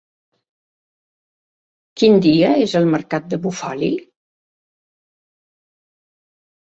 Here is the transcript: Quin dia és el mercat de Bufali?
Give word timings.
Quin 2.01 2.17
dia 2.27 2.49
és 2.63 2.73
el 2.81 2.89
mercat 2.95 3.29
de 3.35 3.41
Bufali? 3.47 3.91